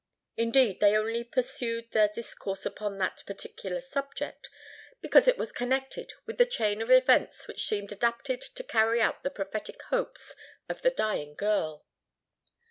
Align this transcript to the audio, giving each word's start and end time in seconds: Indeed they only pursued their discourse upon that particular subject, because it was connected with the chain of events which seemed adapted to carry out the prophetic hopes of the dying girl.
Indeed 0.35 0.79
they 0.79 0.97
only 0.97 1.23
pursued 1.23 1.91
their 1.91 2.07
discourse 2.07 2.65
upon 2.65 2.97
that 2.97 3.21
particular 3.27 3.81
subject, 3.81 4.49
because 4.99 5.27
it 5.27 5.37
was 5.37 5.51
connected 5.51 6.11
with 6.25 6.39
the 6.39 6.45
chain 6.47 6.81
of 6.81 6.89
events 6.89 7.47
which 7.47 7.67
seemed 7.67 7.91
adapted 7.91 8.41
to 8.41 8.63
carry 8.63 8.99
out 8.99 9.21
the 9.21 9.29
prophetic 9.29 9.79
hopes 9.91 10.33
of 10.67 10.81
the 10.81 10.89
dying 10.89 11.35
girl. 11.35 11.85